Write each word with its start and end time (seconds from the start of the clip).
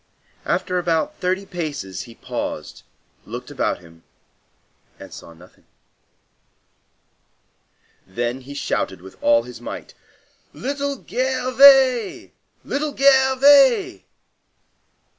After 0.45 0.79
about 0.79 1.17
thirty 1.17 1.45
paces 1.45 2.01
he 2.09 2.15
paused, 2.15 2.81
looked 3.23 3.51
about 3.51 3.81
him 3.81 4.01
and 4.99 5.13
saw 5.13 5.31
nothing. 5.31 5.67
Then 8.07 8.41
he 8.41 8.55
shouted 8.55 9.01
with 9.03 9.15
all 9.21 9.43
his 9.43 9.61
might:— 9.61 9.93
"Little 10.53 11.05
Gervais! 11.07 12.31
Little 12.65 12.97
Gervais!" 12.97 14.03